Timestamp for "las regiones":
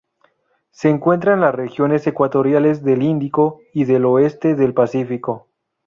1.41-2.07